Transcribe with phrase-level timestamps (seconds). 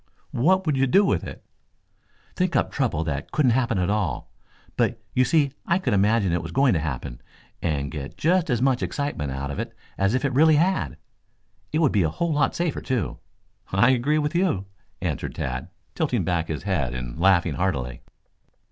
[0.31, 1.45] "What would you do with it?"
[2.35, 4.31] "Think up trouble that couldn't happen at all.
[4.75, 7.21] But you see I could imagine it was going to happen,
[7.61, 10.97] and get just as much excitement out of it as if it really had.
[11.71, 13.19] It would be a whole lot safer, too."
[13.71, 14.65] "I agree with you,"
[15.03, 18.01] answered Tad, tilting back his head and laughing heartily.